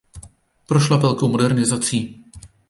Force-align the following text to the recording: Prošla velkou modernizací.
Prošla 0.67 0.97
velkou 0.97 1.27
modernizací. 1.27 2.25